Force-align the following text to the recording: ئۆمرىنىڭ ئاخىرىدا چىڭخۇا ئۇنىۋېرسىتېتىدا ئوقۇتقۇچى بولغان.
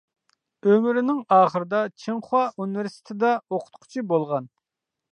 ئۆمرىنىڭ 0.67 1.19
ئاخىرىدا 1.35 1.83
چىڭخۇا 2.05 2.43
ئۇنىۋېرسىتېتىدا 2.57 3.35
ئوقۇتقۇچى 3.39 4.09
بولغان. 4.15 4.53